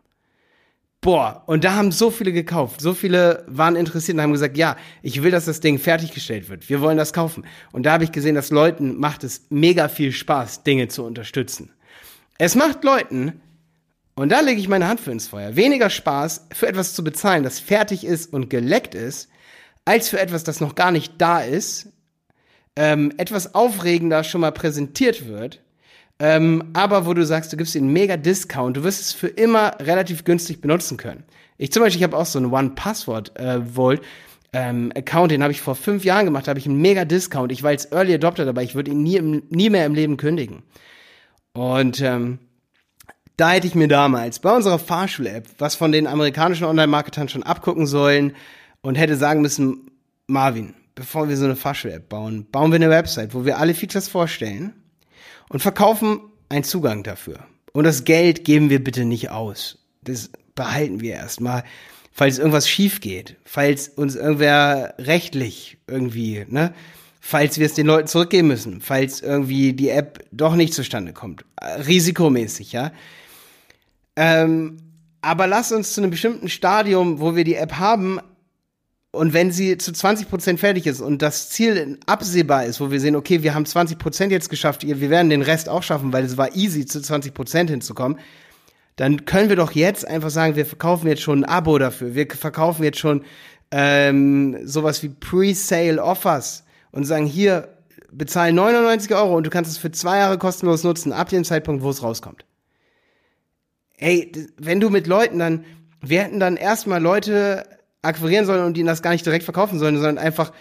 Boah, 1.03 1.41
und 1.47 1.63
da 1.63 1.73
haben 1.73 1.91
so 1.91 2.11
viele 2.11 2.31
gekauft, 2.31 2.79
so 2.79 2.93
viele 2.93 3.43
waren 3.47 3.75
interessiert 3.75 4.17
und 4.17 4.21
haben 4.21 4.33
gesagt, 4.33 4.55
ja, 4.55 4.77
ich 5.01 5.23
will, 5.23 5.31
dass 5.31 5.45
das 5.45 5.59
Ding 5.59 5.79
fertiggestellt 5.79 6.47
wird. 6.47 6.69
Wir 6.69 6.79
wollen 6.79 6.97
das 6.97 7.11
kaufen. 7.11 7.43
Und 7.71 7.87
da 7.87 7.93
habe 7.93 8.03
ich 8.03 8.11
gesehen, 8.11 8.35
dass 8.35 8.51
Leuten 8.51 8.99
macht 8.99 9.23
es 9.23 9.47
mega 9.49 9.87
viel 9.87 10.11
Spaß, 10.11 10.61
Dinge 10.61 10.89
zu 10.89 11.03
unterstützen. 11.03 11.71
Es 12.37 12.53
macht 12.53 12.83
Leuten 12.83 13.41
und 14.13 14.29
da 14.31 14.41
lege 14.41 14.59
ich 14.59 14.67
meine 14.67 14.87
Hand 14.87 14.99
für 14.99 15.11
ins 15.11 15.27
Feuer. 15.27 15.55
Weniger 15.55 15.89
Spaß, 15.89 16.49
für 16.53 16.67
etwas 16.67 16.93
zu 16.93 17.03
bezahlen, 17.03 17.43
das 17.43 17.59
fertig 17.59 18.05
ist 18.05 18.31
und 18.31 18.51
geleckt 18.51 18.93
ist, 18.93 19.29
als 19.85 20.09
für 20.09 20.19
etwas, 20.19 20.43
das 20.43 20.61
noch 20.61 20.75
gar 20.75 20.91
nicht 20.91 21.13
da 21.17 21.39
ist, 21.39 21.89
ähm, 22.75 23.13
etwas 23.17 23.55
aufregender 23.55 24.23
schon 24.23 24.41
mal 24.41 24.51
präsentiert 24.51 25.27
wird, 25.27 25.61
ähm, 26.19 26.69
aber 26.73 27.05
wo 27.05 27.13
du 27.13 27.25
sagst, 27.25 27.51
du 27.51 27.57
gibst 27.57 27.73
ihnen 27.75 27.91
mega 27.91 28.15
Discount, 28.15 28.77
du 28.77 28.83
wirst 28.83 29.01
es 29.01 29.11
für 29.11 29.27
immer 29.27 29.75
relativ 29.79 30.23
günstig 30.23 30.61
benutzen 30.61 30.97
können. 30.97 31.23
Ich 31.57 31.71
zum 31.71 31.81
Beispiel, 31.81 31.99
ich 31.99 32.03
habe 32.03 32.17
auch 32.17 32.25
so 32.25 32.39
einen 32.39 32.51
One-Password-Vault. 32.51 33.99
Äh, 33.99 34.03
ähm, 34.53 34.91
Account, 34.95 35.31
den 35.31 35.43
habe 35.43 35.53
ich 35.53 35.61
vor 35.61 35.75
fünf 35.75 36.03
Jahren 36.03 36.25
gemacht, 36.25 36.47
habe 36.47 36.59
ich 36.59 36.65
einen 36.65 36.81
mega 36.81 37.05
Discount. 37.05 37.51
Ich 37.51 37.63
war 37.63 37.71
jetzt 37.71 37.93
Early 37.93 38.13
Adopter 38.13 38.45
dabei, 38.45 38.63
ich 38.63 38.75
würde 38.75 38.91
ihn 38.91 39.01
nie, 39.01 39.19
nie 39.49 39.69
mehr 39.69 39.85
im 39.85 39.95
Leben 39.95 40.17
kündigen. 40.17 40.63
Und 41.53 42.01
ähm, 42.01 42.39
da 43.37 43.51
hätte 43.51 43.67
ich 43.67 43.75
mir 43.75 43.87
damals 43.87 44.39
bei 44.39 44.53
unserer 44.53 44.77
Fahrschul-App 44.77 45.47
was 45.57 45.75
von 45.75 45.91
den 45.91 46.05
amerikanischen 46.05 46.65
Online-Marketern 46.65 47.29
schon 47.29 47.43
abgucken 47.43 47.87
sollen 47.87 48.35
und 48.81 48.97
hätte 48.97 49.15
sagen 49.15 49.41
müssen, 49.41 49.91
Marvin, 50.27 50.73
bevor 50.95 51.29
wir 51.29 51.37
so 51.37 51.45
eine 51.45 51.55
Fahrschul-App 51.55 52.09
bauen, 52.09 52.45
bauen 52.51 52.71
wir 52.71 52.77
eine 52.77 52.89
Website, 52.89 53.33
wo 53.33 53.45
wir 53.45 53.57
alle 53.57 53.73
Features 53.73 54.07
vorstellen 54.07 54.73
und 55.49 55.61
verkaufen 55.61 56.19
einen 56.49 56.63
Zugang 56.63 57.03
dafür. 57.03 57.39
Und 57.73 57.85
das 57.85 58.03
Geld 58.03 58.43
geben 58.45 58.69
wir 58.69 58.83
bitte 58.83 59.05
nicht 59.05 59.29
aus. 59.29 59.79
Das 60.03 60.29
behalten 60.55 60.99
wir 60.99 61.13
erstmal, 61.13 61.63
falls 62.11 62.37
irgendwas 62.37 62.69
schief 62.69 63.01
geht, 63.01 63.37
falls 63.45 63.87
uns 63.87 64.15
irgendwer 64.15 64.95
rechtlich 64.97 65.77
irgendwie, 65.87 66.45
ne, 66.49 66.73
falls 67.19 67.59
wir 67.59 67.65
es 67.65 67.75
den 67.75 67.87
Leuten 67.87 68.07
zurückgeben 68.07 68.47
müssen, 68.47 68.81
falls 68.81 69.21
irgendwie 69.21 69.73
die 69.73 69.89
App 69.89 70.25
doch 70.31 70.55
nicht 70.55 70.73
zustande 70.73 71.13
kommt. 71.13 71.45
Risikomäßig, 71.61 72.73
ja. 72.73 72.91
Ähm, 74.15 74.77
aber 75.21 75.47
lass 75.47 75.71
uns 75.71 75.93
zu 75.93 76.01
einem 76.01 76.11
bestimmten 76.11 76.49
Stadium, 76.49 77.19
wo 77.19 77.35
wir 77.35 77.43
die 77.43 77.55
App 77.55 77.73
haben, 77.73 78.19
und 79.11 79.33
wenn 79.33 79.51
sie 79.51 79.77
zu 79.77 79.91
20% 79.91 80.57
fertig 80.57 80.87
ist 80.87 81.01
und 81.01 81.21
das 81.21 81.49
Ziel 81.49 81.99
absehbar 82.05 82.65
ist, 82.65 82.79
wo 82.79 82.91
wir 82.91 82.99
sehen, 82.99 83.17
okay, 83.17 83.43
wir 83.43 83.53
haben 83.53 83.65
20% 83.65 84.29
jetzt 84.29 84.49
geschafft, 84.49 84.87
wir 84.87 85.09
werden 85.09 85.29
den 85.29 85.41
Rest 85.41 85.67
auch 85.67 85.83
schaffen, 85.83 86.13
weil 86.13 86.23
es 86.23 86.37
war 86.37 86.55
easy, 86.55 86.85
zu 86.85 86.99
20% 86.99 87.69
hinzukommen, 87.69 88.19
dann 88.95 89.25
können 89.25 89.49
wir 89.49 89.57
doch 89.57 89.71
jetzt 89.71 90.07
einfach 90.07 90.29
sagen, 90.29 90.55
wir 90.55 90.65
verkaufen 90.65 91.07
jetzt 91.07 91.21
schon 91.21 91.43
ein 91.43 91.45
Abo 91.49 91.77
dafür. 91.77 92.15
Wir 92.15 92.27
verkaufen 92.29 92.83
jetzt 92.83 92.99
schon 92.99 93.23
ähm, 93.71 94.57
sowas 94.65 95.01
wie 95.03 95.09
Pre-Sale 95.09 96.01
Offers 96.01 96.63
und 96.91 97.05
sagen, 97.05 97.25
hier, 97.25 97.69
bezahl 98.11 98.53
99 98.53 99.13
Euro 99.15 99.35
und 99.35 99.45
du 99.45 99.49
kannst 99.49 99.71
es 99.71 99.77
für 99.77 99.91
zwei 99.91 100.19
Jahre 100.19 100.37
kostenlos 100.37 100.83
nutzen, 100.83 101.13
ab 101.13 101.29
dem 101.29 101.43
Zeitpunkt, 101.43 101.83
wo 101.83 101.89
es 101.89 102.03
rauskommt. 102.03 102.45
Ey, 103.97 104.31
wenn 104.57 104.79
du 104.79 104.89
mit 104.89 105.07
Leuten 105.07 105.39
dann, 105.39 105.65
wir 106.01 106.23
hätten 106.23 106.39
dann 106.39 106.57
erstmal 106.57 107.01
Leute 107.01 107.65
akquirieren 108.01 108.45
sollen 108.45 108.65
und 108.65 108.77
ihnen 108.77 108.87
das 108.87 109.01
gar 109.01 109.11
nicht 109.11 109.25
direkt 109.25 109.43
verkaufen 109.43 109.79
sollen, 109.79 109.95
sondern 109.95 110.17
einfach 110.17 110.51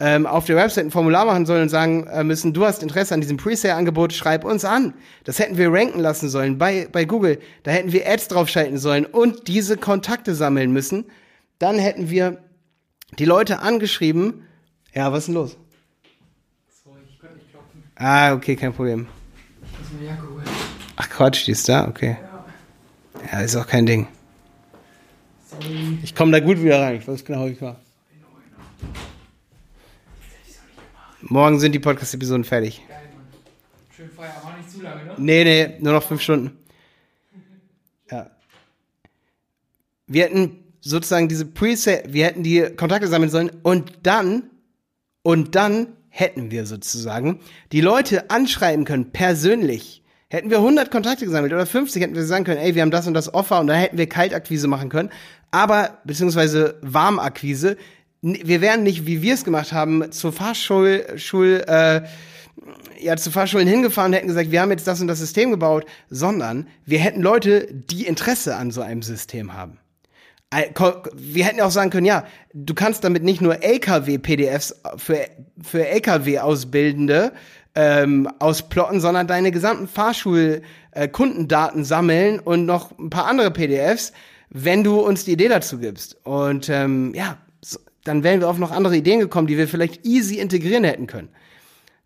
ähm, 0.00 0.26
auf 0.26 0.44
der 0.44 0.56
Website 0.56 0.86
ein 0.86 0.90
Formular 0.90 1.24
machen 1.24 1.46
sollen 1.46 1.62
und 1.62 1.68
sagen 1.68 2.06
äh, 2.06 2.22
müssen, 2.22 2.52
du 2.52 2.64
hast 2.64 2.82
Interesse 2.82 3.14
an 3.14 3.20
diesem 3.20 3.36
Presale-Angebot, 3.36 4.12
schreib 4.12 4.44
uns 4.44 4.64
an. 4.64 4.94
Das 5.24 5.38
hätten 5.38 5.56
wir 5.56 5.72
ranken 5.72 6.00
lassen 6.00 6.28
sollen 6.28 6.58
bei, 6.58 6.88
bei 6.90 7.04
Google. 7.04 7.38
Da 7.64 7.72
hätten 7.72 7.92
wir 7.92 8.08
Ads 8.08 8.28
draufschalten 8.28 8.78
sollen 8.78 9.06
und 9.06 9.48
diese 9.48 9.76
Kontakte 9.76 10.34
sammeln 10.34 10.72
müssen. 10.72 11.06
Dann 11.58 11.78
hätten 11.78 12.10
wir 12.10 12.38
die 13.18 13.24
Leute 13.24 13.60
angeschrieben. 13.60 14.44
Ja, 14.94 15.12
was 15.12 15.20
ist 15.20 15.26
denn 15.26 15.34
los? 15.34 15.56
Sorry, 16.84 17.00
ich 17.04 17.22
nicht 17.22 17.50
klopfen. 17.50 17.82
Ah, 17.96 18.34
okay, 18.34 18.54
kein 18.54 18.72
Problem. 18.72 19.08
Ich 19.62 19.78
muss 19.78 19.88
meine 19.92 20.06
Jacke 20.10 20.30
holen. 20.32 20.44
Ach 20.96 21.10
Quatsch, 21.10 21.46
die 21.46 21.52
ist 21.52 21.68
da? 21.68 21.88
Okay. 21.88 22.16
Ja, 22.22 23.32
ja 23.32 23.40
ist 23.40 23.56
auch 23.56 23.66
kein 23.66 23.86
Ding. 23.86 24.06
Ich 26.02 26.14
komme 26.14 26.32
da 26.32 26.40
gut 26.40 26.62
wieder 26.62 26.80
rein. 26.80 26.96
Ich 26.96 27.08
weiß 27.08 27.24
genau, 27.24 27.46
wie 27.46 27.52
ich 27.52 27.62
war. 27.62 27.80
Morgen 31.22 31.58
sind 31.58 31.72
die 31.72 31.78
Podcast-Episoden 31.78 32.44
fertig. 32.44 32.82
Geil, 32.88 32.98
Mann. 33.14 33.24
Schön 33.94 34.10
Feierabend, 34.10 34.44
aber 34.44 34.56
nicht 34.58 34.70
zu 34.70 34.82
lange, 34.82 35.04
ne? 35.04 35.14
Nee, 35.18 35.44
nee, 35.44 35.76
nur 35.80 35.92
noch 35.94 36.02
fünf 36.02 36.22
Stunden. 36.22 36.56
Ja. 38.10 38.30
Wir 40.06 40.24
hätten 40.24 40.64
sozusagen 40.80 41.28
diese 41.28 41.44
Preset, 41.44 42.10
wir 42.10 42.24
hätten 42.24 42.42
die 42.42 42.62
Kontakte 42.74 43.06
sammeln 43.06 43.30
sollen 43.30 43.50
und 43.62 43.98
dann, 44.04 44.44
und 45.22 45.54
dann 45.54 45.88
hätten 46.08 46.50
wir 46.50 46.64
sozusagen 46.64 47.40
die 47.70 47.82
Leute 47.82 48.30
anschreiben 48.30 48.86
können, 48.86 49.12
persönlich. 49.12 50.02
Hätten 50.30 50.50
wir 50.50 50.58
100 50.58 50.90
Kontakte 50.90 51.24
gesammelt 51.24 51.54
oder 51.54 51.64
50, 51.64 52.02
hätten 52.02 52.14
wir 52.14 52.24
sagen 52.24 52.44
können, 52.44 52.60
ey, 52.60 52.74
wir 52.74 52.82
haben 52.82 52.90
das 52.90 53.06
und 53.06 53.14
das 53.14 53.32
Offer 53.32 53.60
und 53.60 53.66
da 53.66 53.74
hätten 53.74 53.96
wir 53.96 54.08
Kaltakquise 54.08 54.68
machen 54.68 54.90
können, 54.90 55.10
aber, 55.50 55.98
beziehungsweise 56.04 56.78
Warmakquise, 56.82 57.78
wir 58.20 58.60
wären 58.60 58.82
nicht, 58.82 59.06
wie 59.06 59.22
wir 59.22 59.34
es 59.34 59.44
gemacht 59.44 59.72
haben, 59.72 60.12
zur 60.12 60.32
Fahrschul, 60.32 61.06
Schul, 61.16 61.64
äh, 61.66 62.02
ja, 63.00 63.16
zu 63.16 63.30
Fahrschulen 63.30 63.68
hingefahren 63.68 64.10
und 64.10 64.16
hätten 64.16 64.28
gesagt, 64.28 64.50
wir 64.50 64.60
haben 64.60 64.70
jetzt 64.70 64.86
das 64.86 65.00
und 65.00 65.08
das 65.08 65.18
System 65.18 65.50
gebaut, 65.50 65.86
sondern 66.10 66.66
wir 66.84 66.98
hätten 66.98 67.22
Leute, 67.22 67.68
die 67.72 68.04
Interesse 68.04 68.56
an 68.56 68.70
so 68.70 68.82
einem 68.82 69.02
System 69.02 69.54
haben. 69.54 69.78
Wir 71.14 71.44
hätten 71.44 71.60
auch 71.60 71.70
sagen 71.70 71.90
können, 71.90 72.06
ja, 72.06 72.24
du 72.54 72.74
kannst 72.74 73.04
damit 73.04 73.22
nicht 73.22 73.40
nur 73.40 73.62
LKW-PDFs 73.62 74.80
für, 74.96 75.26
für 75.62 75.86
LKW-Ausbildende 75.86 77.32
ähm, 77.74 78.28
ausplotten, 78.38 79.00
sondern 79.00 79.26
deine 79.26 79.50
gesamten 79.52 79.88
Fahrschul-Kundendaten 79.88 81.82
äh, 81.82 81.84
sammeln 81.84 82.40
und 82.40 82.66
noch 82.66 82.98
ein 82.98 83.10
paar 83.10 83.26
andere 83.26 83.50
PDFs, 83.50 84.12
wenn 84.50 84.84
du 84.84 85.00
uns 85.00 85.24
die 85.24 85.32
Idee 85.32 85.48
dazu 85.48 85.78
gibst. 85.78 86.16
Und 86.24 86.68
ähm, 86.68 87.12
ja, 87.14 87.38
dann 88.04 88.24
wären 88.24 88.40
wir 88.40 88.48
auf 88.48 88.58
noch 88.58 88.70
andere 88.70 88.96
Ideen 88.96 89.20
gekommen, 89.20 89.46
die 89.46 89.58
wir 89.58 89.68
vielleicht 89.68 90.04
easy 90.06 90.38
integrieren 90.38 90.84
hätten 90.84 91.06
können. 91.06 91.28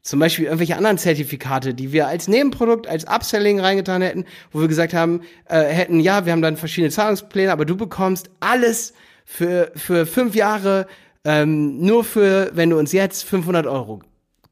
Zum 0.02 0.19
Beispiel 0.19 0.47
irgendwelche 0.47 0.76
anderen 0.76 0.99
Zertifikate, 0.99 1.75
die 1.75 1.92
wir 1.92 2.09
als 2.09 2.26
Nebenprodukt, 2.26 2.88
als 2.88 3.07
Upselling 3.07 3.61
reingetan 3.61 4.02
hätten, 4.02 4.25
wo 4.50 4.61
wir 4.61 4.66
gesagt 4.66 4.95
haben, 4.95 5.21
äh, 5.49 5.62
hätten, 5.62 6.00
ja, 6.00 6.26
wir 6.26 6.33
haben 6.33 6.42
dann 6.42 6.57
verschiedene 6.57 6.90
Zahlungspläne, 6.90 7.52
aber 7.52 7.64
du 7.64 7.76
bekommst 7.76 8.28
alles 8.40 8.95
für, 9.25 9.71
für 9.76 10.04
fünf 10.04 10.35
Jahre, 10.35 10.88
ähm, 11.25 11.78
nur 11.78 12.02
für, 12.02 12.50
wenn 12.52 12.71
du 12.71 12.78
uns 12.78 12.90
jetzt 12.90 13.23
500 13.23 13.69
Euro 13.69 14.02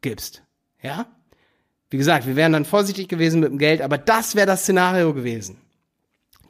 gibst. 0.02 0.44
Ja? 0.82 1.06
Wie 1.90 1.96
gesagt, 1.96 2.26
wir 2.26 2.36
wären 2.36 2.52
dann 2.52 2.64
vorsichtig 2.64 3.08
gewesen 3.08 3.40
mit 3.40 3.50
dem 3.50 3.58
Geld, 3.58 3.82
aber 3.82 3.98
das 3.98 4.34
wäre 4.34 4.46
das 4.46 4.62
Szenario 4.62 5.12
gewesen. 5.12 5.58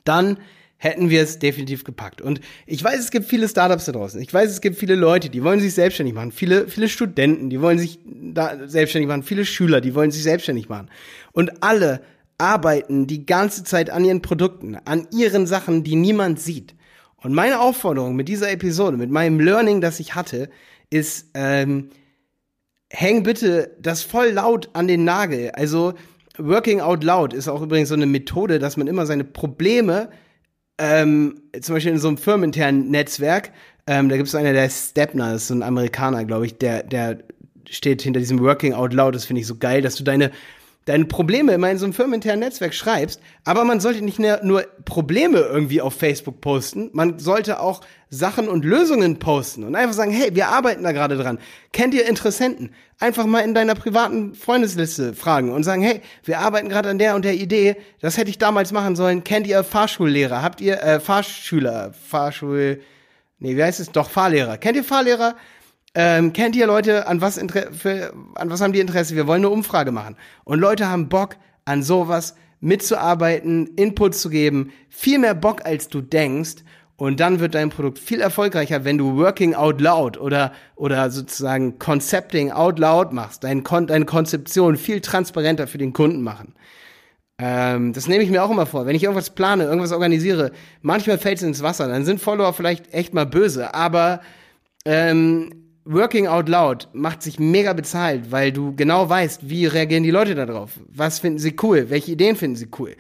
Dann 0.04 0.38
hätten 0.76 1.10
wir 1.10 1.22
es 1.22 1.38
definitiv 1.38 1.84
gepackt. 1.84 2.22
Und 2.22 2.40
ich 2.66 2.82
weiß, 2.82 2.98
es 2.98 3.10
gibt 3.10 3.26
viele 3.26 3.48
Startups 3.48 3.84
da 3.84 3.92
draußen. 3.92 4.20
Ich 4.20 4.32
weiß, 4.32 4.50
es 4.50 4.62
gibt 4.62 4.76
viele 4.76 4.94
Leute, 4.94 5.28
die 5.28 5.44
wollen 5.44 5.60
sich 5.60 5.74
selbstständig 5.74 6.14
machen. 6.14 6.32
Viele, 6.32 6.68
viele 6.68 6.88
Studenten, 6.88 7.50
die 7.50 7.60
wollen 7.60 7.78
sich 7.78 7.98
da 8.06 8.66
selbstständig 8.66 9.08
machen. 9.08 9.22
Viele 9.22 9.44
Schüler, 9.44 9.82
die 9.82 9.94
wollen 9.94 10.10
sich 10.10 10.22
selbstständig 10.22 10.70
machen. 10.70 10.88
Und 11.32 11.62
alle 11.62 12.00
arbeiten 12.38 13.06
die 13.06 13.26
ganze 13.26 13.62
Zeit 13.62 13.90
an 13.90 14.06
ihren 14.06 14.22
Produkten, 14.22 14.76
an 14.86 15.06
ihren 15.12 15.46
Sachen, 15.46 15.84
die 15.84 15.96
niemand 15.96 16.40
sieht. 16.40 16.74
Und 17.18 17.34
meine 17.34 17.60
Aufforderung 17.60 18.16
mit 18.16 18.28
dieser 18.28 18.50
Episode, 18.50 18.96
mit 18.96 19.10
meinem 19.10 19.38
Learning, 19.38 19.82
das 19.82 20.00
ich 20.00 20.14
hatte, 20.14 20.48
ist, 20.88 21.26
ähm, 21.34 21.90
häng 22.90 23.22
bitte 23.22 23.76
das 23.80 24.02
voll 24.02 24.30
laut 24.30 24.68
an 24.72 24.88
den 24.88 25.04
Nagel. 25.04 25.50
Also, 25.52 25.94
Working 26.38 26.80
Out 26.80 27.04
Loud 27.04 27.32
ist 27.32 27.48
auch 27.48 27.62
übrigens 27.62 27.88
so 27.88 27.94
eine 27.94 28.06
Methode, 28.06 28.58
dass 28.58 28.76
man 28.76 28.86
immer 28.86 29.06
seine 29.06 29.24
Probleme 29.24 30.10
ähm, 30.78 31.42
zum 31.60 31.74
Beispiel 31.74 31.92
in 31.92 31.98
so 31.98 32.08
einem 32.08 32.16
firmeninternen 32.16 32.90
Netzwerk, 32.90 33.52
ähm, 33.86 34.08
da 34.08 34.16
gibt 34.16 34.28
es 34.28 34.34
einer, 34.34 34.52
der 34.52 34.66
ist 34.66 34.90
Stepner, 34.90 35.32
das 35.32 35.42
ist 35.42 35.48
so 35.48 35.54
ein 35.54 35.62
Amerikaner, 35.62 36.24
glaube 36.24 36.46
ich, 36.46 36.58
der, 36.58 36.82
der 36.82 37.18
steht 37.68 38.02
hinter 38.02 38.20
diesem 38.20 38.40
Working 38.40 38.72
Out 38.72 38.94
Loud. 38.94 39.14
Das 39.14 39.24
finde 39.24 39.40
ich 39.40 39.46
so 39.46 39.56
geil, 39.56 39.82
dass 39.82 39.96
du 39.96 40.04
deine 40.04 40.30
deine 40.86 41.04
Probleme 41.04 41.52
immer 41.52 41.70
in 41.70 41.78
so 41.78 41.84
einem 41.84 41.92
firmeninternen 41.92 42.40
Netzwerk 42.40 42.74
schreibst, 42.74 43.20
aber 43.44 43.64
man 43.64 43.80
sollte 43.80 44.02
nicht 44.02 44.18
nur 44.18 44.64
Probleme 44.84 45.38
irgendwie 45.38 45.80
auf 45.80 45.94
Facebook 45.94 46.40
posten, 46.40 46.90
man 46.92 47.18
sollte 47.18 47.60
auch 47.60 47.82
Sachen 48.08 48.48
und 48.48 48.64
Lösungen 48.64 49.18
posten 49.18 49.64
und 49.64 49.76
einfach 49.76 49.94
sagen, 49.94 50.10
hey, 50.10 50.34
wir 50.34 50.48
arbeiten 50.48 50.82
da 50.82 50.92
gerade 50.92 51.16
dran. 51.16 51.38
Kennt 51.72 51.94
ihr 51.94 52.08
Interessenten? 52.08 52.74
Einfach 52.98 53.26
mal 53.26 53.40
in 53.40 53.54
deiner 53.54 53.74
privaten 53.74 54.34
Freundesliste 54.34 55.14
fragen 55.14 55.52
und 55.52 55.62
sagen, 55.62 55.82
hey, 55.82 56.00
wir 56.24 56.40
arbeiten 56.40 56.68
gerade 56.68 56.88
an 56.88 56.98
der 56.98 57.14
und 57.14 57.24
der 57.24 57.34
Idee, 57.34 57.76
das 58.00 58.16
hätte 58.16 58.30
ich 58.30 58.38
damals 58.38 58.72
machen 58.72 58.96
sollen. 58.96 59.22
Kennt 59.22 59.46
ihr 59.46 59.62
Fahrschullehrer? 59.62 60.42
Habt 60.42 60.60
ihr 60.60 60.82
äh, 60.82 60.98
Fahrschüler, 60.98 61.92
Fahrschul 61.92 62.80
Nee, 63.40 63.56
wie 63.56 63.64
heißt 63.64 63.80
es? 63.80 63.90
Doch 63.90 64.10
Fahrlehrer. 64.10 64.58
Kennt 64.58 64.76
ihr 64.76 64.84
Fahrlehrer? 64.84 65.34
Ähm, 65.94 66.32
kennt 66.32 66.54
ihr 66.54 66.66
Leute, 66.66 67.08
an 67.08 67.20
was, 67.20 67.40
für, 67.72 68.12
an 68.36 68.50
was 68.50 68.60
haben 68.60 68.72
die 68.72 68.80
Interesse? 68.80 69.16
Wir 69.16 69.26
wollen 69.26 69.40
eine 69.40 69.50
Umfrage 69.50 69.90
machen. 69.90 70.16
Und 70.44 70.60
Leute 70.60 70.88
haben 70.88 71.08
Bock, 71.08 71.36
an 71.64 71.82
sowas 71.82 72.34
mitzuarbeiten, 72.60 73.68
Input 73.76 74.14
zu 74.14 74.30
geben, 74.30 74.72
viel 74.88 75.18
mehr 75.18 75.34
Bock, 75.34 75.64
als 75.64 75.88
du 75.88 76.00
denkst. 76.00 76.62
Und 76.96 77.18
dann 77.18 77.40
wird 77.40 77.54
dein 77.54 77.70
Produkt 77.70 77.98
viel 77.98 78.20
erfolgreicher, 78.20 78.84
wenn 78.84 78.98
du 78.98 79.16
Working 79.16 79.54
Out 79.54 79.80
Loud 79.80 80.18
oder, 80.18 80.52
oder 80.76 81.10
sozusagen 81.10 81.78
Concepting 81.78 82.52
Out 82.52 82.78
Loud 82.78 83.12
machst, 83.12 83.42
dein 83.42 83.64
Kon 83.64 83.86
deine 83.86 84.04
Konzeption 84.04 84.76
viel 84.76 85.00
transparenter 85.00 85.66
für 85.66 85.78
den 85.78 85.94
Kunden 85.94 86.22
machen. 86.22 86.54
Ähm, 87.38 87.94
das 87.94 88.06
nehme 88.06 88.22
ich 88.22 88.28
mir 88.28 88.44
auch 88.44 88.50
immer 88.50 88.66
vor. 88.66 88.84
Wenn 88.84 88.94
ich 88.94 89.04
irgendwas 89.04 89.30
plane, 89.30 89.64
irgendwas 89.64 89.92
organisiere, 89.92 90.52
manchmal 90.82 91.16
fällt 91.16 91.38
es 91.38 91.42
ins 91.42 91.62
Wasser, 91.62 91.88
dann 91.88 92.04
sind 92.04 92.20
Follower 92.20 92.52
vielleicht 92.52 92.92
echt 92.92 93.14
mal 93.14 93.24
böse, 93.24 93.72
aber 93.72 94.20
ähm, 94.84 95.59
Working 95.84 96.26
Out 96.26 96.48
Loud 96.48 96.88
macht 96.92 97.22
sich 97.22 97.38
mega 97.38 97.72
bezahlt, 97.72 98.30
weil 98.30 98.52
du 98.52 98.74
genau 98.76 99.08
weißt, 99.08 99.48
wie 99.48 99.64
reagieren 99.66 100.02
die 100.02 100.10
Leute 100.10 100.34
darauf. 100.34 100.72
Was 100.88 101.20
finden 101.20 101.38
sie 101.38 101.56
cool? 101.62 101.88
Welche 101.88 102.12
Ideen 102.12 102.36
finden 102.36 102.56
sie 102.56 102.68
cool? 102.78 102.96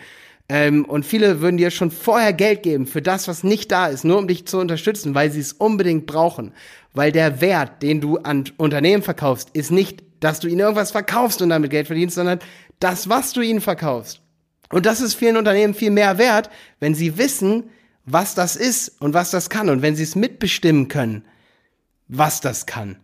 Ähm, 0.48 0.86
und 0.86 1.04
viele 1.04 1.42
würden 1.42 1.58
dir 1.58 1.70
schon 1.70 1.90
vorher 1.90 2.32
Geld 2.32 2.62
geben 2.62 2.86
für 2.86 3.02
das, 3.02 3.28
was 3.28 3.44
nicht 3.44 3.70
da 3.70 3.88
ist, 3.88 4.04
nur 4.04 4.18
um 4.18 4.26
dich 4.26 4.46
zu 4.46 4.58
unterstützen, 4.58 5.14
weil 5.14 5.30
sie 5.30 5.40
es 5.40 5.52
unbedingt 5.52 6.06
brauchen. 6.06 6.52
Weil 6.94 7.12
der 7.12 7.40
Wert, 7.42 7.82
den 7.82 8.00
du 8.00 8.16
an 8.16 8.44
Unternehmen 8.56 9.02
verkaufst, 9.02 9.50
ist 9.52 9.70
nicht, 9.70 10.02
dass 10.20 10.40
du 10.40 10.48
ihnen 10.48 10.60
irgendwas 10.60 10.90
verkaufst 10.90 11.42
und 11.42 11.50
damit 11.50 11.70
Geld 11.70 11.86
verdienst, 11.86 12.16
sondern 12.16 12.40
das, 12.80 13.08
was 13.10 13.32
du 13.32 13.42
ihnen 13.42 13.60
verkaufst. 13.60 14.22
Und 14.72 14.86
das 14.86 15.02
ist 15.02 15.14
vielen 15.14 15.36
Unternehmen 15.36 15.74
viel 15.74 15.90
mehr 15.90 16.16
wert, 16.16 16.48
wenn 16.80 16.94
sie 16.94 17.18
wissen, 17.18 17.64
was 18.06 18.34
das 18.34 18.56
ist 18.56 19.00
und 19.00 19.12
was 19.12 19.30
das 19.30 19.50
kann 19.50 19.68
und 19.68 19.82
wenn 19.82 19.96
sie 19.96 20.02
es 20.02 20.16
mitbestimmen 20.16 20.88
können 20.88 21.24
was 22.10 22.40
das 22.40 22.66
kann, 22.66 22.96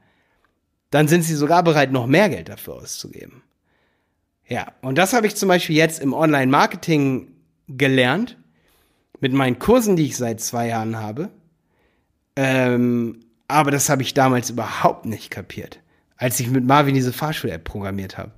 dann 0.91 1.09
sind 1.09 1.23
sie 1.23 1.35
sogar 1.35 1.63
bereit, 1.63 1.93
noch 1.93 2.07
mehr 2.07 2.29
Geld 2.29 2.49
dafür 2.49 2.75
auszugeben. 2.75 3.43
Ja, 4.49 4.69
und 4.83 4.97
das 4.97 5.13
habe 5.13 5.27
ich 5.27 5.37
zum 5.37 5.49
Beispiel 5.49 5.77
jetzt 5.77 6.01
im 6.01 6.13
Online-Marketing 6.13 7.29
gelernt, 7.69 8.37
mit 9.21 9.33
meinen 9.33 9.59
Kursen, 9.59 9.97
die 9.97 10.05
ich 10.05 10.17
seit 10.17 10.41
zwei 10.41 10.69
Jahren 10.69 10.97
habe. 10.97 11.31
Ähm, 12.37 13.25
aber 13.49 13.71
das 13.71 13.89
habe 13.89 14.03
ich 14.03 14.15
damals 14.15 14.51
überhaupt 14.51 15.07
nicht 15.07 15.31
kapiert, 15.31 15.81
als 16.17 16.39
ich 16.39 16.51
mit 16.51 16.65
Marvin 16.65 16.95
diese 16.95 17.13
Fahrschul-App 17.13 17.65
programmiert 17.65 18.19
habe. 18.19 18.33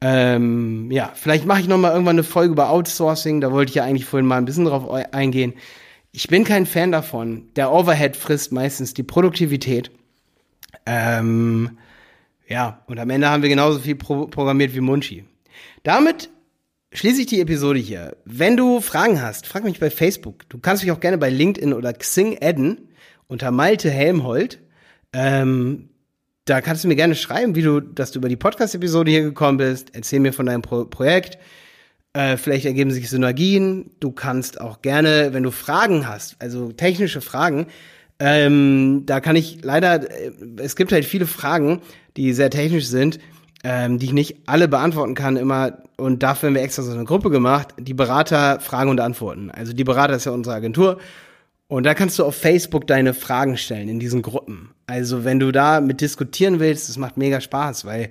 Ähm, 0.00 0.90
ja, 0.90 1.12
vielleicht 1.14 1.46
mache 1.46 1.60
ich 1.60 1.68
noch 1.68 1.78
mal 1.78 1.92
irgendwann 1.92 2.16
eine 2.16 2.24
Folge 2.24 2.52
über 2.52 2.70
Outsourcing. 2.70 3.40
Da 3.40 3.52
wollte 3.52 3.70
ich 3.70 3.76
ja 3.76 3.84
eigentlich 3.84 4.04
vorhin 4.04 4.26
mal 4.26 4.36
ein 4.36 4.44
bisschen 4.44 4.66
drauf 4.66 4.90
eingehen. 5.12 5.54
Ich 6.16 6.28
bin 6.28 6.44
kein 6.44 6.64
Fan 6.64 6.92
davon. 6.92 7.48
Der 7.56 7.72
Overhead 7.72 8.14
frisst 8.14 8.52
meistens 8.52 8.94
die 8.94 9.02
Produktivität. 9.02 9.90
Ähm, 10.86 11.76
ja, 12.46 12.84
und 12.86 13.00
am 13.00 13.10
Ende 13.10 13.28
haben 13.28 13.42
wir 13.42 13.48
genauso 13.48 13.80
viel 13.80 13.96
pro 13.96 14.28
programmiert 14.28 14.76
wie 14.76 14.80
Munchi. 14.80 15.24
Damit 15.82 16.30
schließe 16.92 17.22
ich 17.22 17.26
die 17.26 17.40
Episode 17.40 17.80
hier. 17.80 18.16
Wenn 18.24 18.56
du 18.56 18.80
Fragen 18.80 19.20
hast, 19.20 19.48
frag 19.48 19.64
mich 19.64 19.80
bei 19.80 19.90
Facebook. 19.90 20.48
Du 20.48 20.58
kannst 20.58 20.84
mich 20.84 20.92
auch 20.92 21.00
gerne 21.00 21.18
bei 21.18 21.30
LinkedIn 21.30 21.72
oder 21.72 21.92
Xing 21.92 22.38
adden 22.40 22.90
unter 23.26 23.50
Malte 23.50 23.90
Helmholt. 23.90 24.60
Ähm, 25.12 25.88
da 26.44 26.60
kannst 26.60 26.84
du 26.84 26.88
mir 26.88 26.96
gerne 26.96 27.16
schreiben, 27.16 27.56
wie 27.56 27.62
du, 27.62 27.80
dass 27.80 28.12
du 28.12 28.20
über 28.20 28.28
die 28.28 28.36
Podcast-Episode 28.36 29.10
hier 29.10 29.22
gekommen 29.22 29.58
bist. 29.58 29.88
Erzähl 29.94 30.20
mir 30.20 30.32
von 30.32 30.46
deinem 30.46 30.62
Pro 30.62 30.84
Projekt. 30.84 31.38
Äh, 32.14 32.36
vielleicht 32.36 32.64
ergeben 32.64 32.90
sich 32.90 33.10
Synergien. 33.10 33.90
Du 34.00 34.12
kannst 34.12 34.60
auch 34.60 34.82
gerne, 34.82 35.30
wenn 35.32 35.42
du 35.42 35.50
Fragen 35.50 36.08
hast, 36.08 36.36
also 36.38 36.72
technische 36.72 37.20
Fragen, 37.20 37.66
ähm, 38.20 39.02
da 39.06 39.20
kann 39.20 39.36
ich 39.36 39.58
leider, 39.62 40.10
äh, 40.10 40.30
es 40.58 40.76
gibt 40.76 40.92
halt 40.92 41.04
viele 41.04 41.26
Fragen, 41.26 41.82
die 42.16 42.32
sehr 42.32 42.50
technisch 42.50 42.86
sind, 42.86 43.18
ähm, 43.64 43.98
die 43.98 44.06
ich 44.06 44.12
nicht 44.12 44.36
alle 44.46 44.68
beantworten 44.68 45.14
kann 45.14 45.36
immer. 45.36 45.78
Und 45.96 46.22
dafür 46.22 46.48
haben 46.48 46.54
wir 46.54 46.62
extra 46.62 46.82
so 46.82 46.92
eine 46.92 47.04
Gruppe 47.04 47.30
gemacht, 47.30 47.74
die 47.78 47.94
Berater 47.94 48.60
Fragen 48.60 48.90
und 48.90 49.00
Antworten. 49.00 49.50
Also 49.50 49.72
die 49.72 49.84
Berater 49.84 50.14
ist 50.14 50.26
ja 50.26 50.32
unsere 50.32 50.54
Agentur. 50.54 50.98
Und 51.66 51.84
da 51.84 51.94
kannst 51.94 52.18
du 52.18 52.24
auf 52.24 52.36
Facebook 52.36 52.86
deine 52.86 53.14
Fragen 53.14 53.56
stellen 53.56 53.88
in 53.88 53.98
diesen 53.98 54.22
Gruppen. 54.22 54.70
Also 54.86 55.24
wenn 55.24 55.40
du 55.40 55.50
da 55.50 55.80
mit 55.80 56.00
diskutieren 56.00 56.60
willst, 56.60 56.88
das 56.88 56.98
macht 56.98 57.16
mega 57.16 57.40
Spaß, 57.40 57.84
weil 57.84 58.10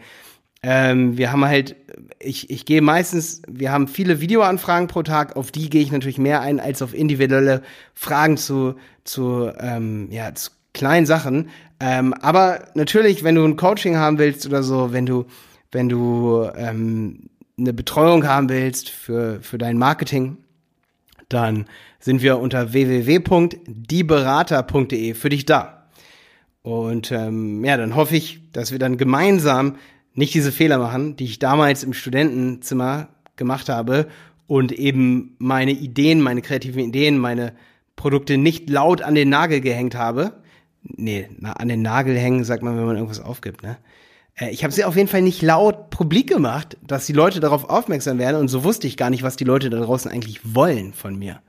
ähm, 0.63 1.17
wir 1.17 1.32
haben 1.32 1.43
halt, 1.43 1.75
ich, 2.20 2.50
ich 2.50 2.65
gehe 2.65 2.82
meistens, 2.82 3.41
wir 3.48 3.72
haben 3.72 3.89
viele 3.89 4.22
Videoanfragen 4.22 4.88
pro 4.88 5.03
Tag, 5.03 5.36
auf 5.36 5.51
die 5.51 5.70
gehe 5.70 5.82
ich 5.82 5.91
natürlich 5.91 6.17
mehr 6.17 6.39
ein 6.39 6.62
als 6.62 6.82
auf 6.82 6.93
individuelle 6.93 7.62
Fragen 7.93 8.38
zu, 8.38 8.75
zu, 9.03 9.51
ähm, 9.60 10.08
ja, 10.10 10.34
zu 10.34 10.51
kleinen 10.74 11.05
Sachen. 11.05 11.50
Ähm, 11.82 12.13
aber 12.13 12.70
natürlich, 12.75 13.25
wenn 13.25 13.36
du 13.36 13.43
ein 13.43 13.58
Coaching 13.58 13.98
haben 13.98 14.17
willst 14.17 14.46
oder 14.46 14.63
so, 14.63 14.93
wenn 14.93 15.05
du, 15.05 15.25
wenn 15.74 15.89
du 15.89 16.50
ähm, 16.55 17.29
eine 17.58 17.74
Betreuung 17.74 18.25
haben 18.25 18.48
willst 18.48 18.89
für, 18.89 19.41
für 19.41 19.58
dein 19.58 19.77
Marketing, 19.77 20.38
dann 21.27 21.65
sind 22.00 22.22
wir 22.22 22.39
unter 22.39 22.72
www.dieberater.de 22.72 25.13
für 25.13 25.29
dich 25.29 25.46
da. 25.46 25.89
Und 26.62 27.12
ähm, 27.12 27.65
ja, 27.65 27.75
dann 27.75 27.96
hoffe 27.96 28.15
ich, 28.15 28.39
dass 28.53 28.72
wir 28.72 28.79
dann 28.79 28.96
gemeinsam 28.98 29.75
nicht 30.13 30.34
diese 30.34 30.51
Fehler 30.51 30.77
machen, 30.77 31.15
die 31.15 31.25
ich 31.25 31.39
damals 31.39 31.84
im 31.84 31.93
Studentenzimmer 31.93 33.10
gemacht 33.36 33.70
habe 33.70 34.08
und 34.48 34.72
eben 34.72 35.36
meine 35.39 35.72
Ideen, 35.72 36.22
meine 36.22 36.41
kreativen 36.41 36.84
Ideen, 36.84 37.17
meine 37.17 37.53
Produkte 37.96 38.38
nicht 38.38 38.70
laut 38.70 39.01
an 39.01 39.15
den 39.15 39.29
Nagel 39.29 39.62
gehängt 39.62 39.96
habe. 39.96 40.41
Nee, 40.84 41.29
an 41.41 41.67
den 41.67 41.82
Nagel 41.82 42.17
hängen 42.17 42.43
sagt 42.43 42.62
man, 42.62 42.77
wenn 42.77 42.86
man 42.86 42.98
irgendwas 42.98 43.22
aufgibt, 43.22 43.63
ne? 43.63 43.77
Äh, 44.36 44.50
ich 44.50 44.63
habe 44.63 44.74
sie 44.74 44.84
auf 44.84 44.96
jeden 44.96 45.08
Fall 45.08 45.22
nicht 45.22 45.41
laut 45.41 45.89
publik 45.89 46.27
gemacht, 46.27 46.77
dass 46.86 47.05
die 47.05 47.13
Leute 47.13 47.39
darauf 47.39 47.70
aufmerksam 47.70 48.20
werden 48.20 48.38
und 48.39 48.48
so 48.48 48.63
wusste 48.63 48.88
ich 48.88 48.98
gar 48.98 49.10
nicht, 49.10 49.24
was 49.24 49.36
die 49.36 49.43
Leute 49.43 49.70
da 49.70 49.79
draußen 49.79 50.12
eigentlich 50.12 50.55
wollen 50.55 50.93
von 50.93 51.17
mir. 51.17 51.41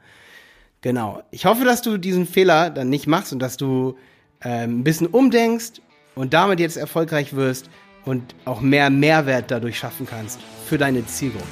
Genau. 0.83 1.23
Ich 1.30 1.47
hoffe, 1.47 1.64
dass 1.64 1.83
du 1.83 1.97
diesen 1.97 2.26
Fehler 2.26 2.71
dann 2.71 2.90
nicht 2.90 3.06
machst 3.06 3.33
und 3.33 3.38
dass 3.38 3.56
du 3.56 3.97
ähm, 4.42 4.80
ein 4.80 4.85
bisschen 4.85 5.06
umdenkst 5.06 5.80
und 6.14 6.35
damit 6.35 6.61
jetzt 6.61 6.76
erfolgreich 6.76 7.35
wirst 7.35 7.71
und 8.04 8.34
auch 8.44 8.61
mehr 8.61 8.90
Mehrwert 8.90 9.50
dadurch 9.50 9.78
schaffen 9.78 10.06
kannst 10.06 10.40
für 10.66 10.78
deine 10.78 11.04
Zielgruppe. 11.06 11.46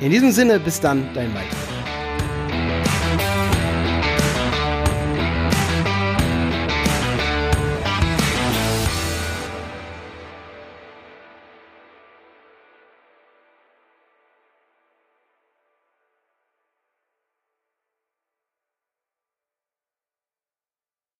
In 0.00 0.10
diesem 0.10 0.32
Sinne, 0.32 0.58
bis 0.58 0.80
dann, 0.80 1.08
dein 1.14 1.32
Malte. 1.32 1.56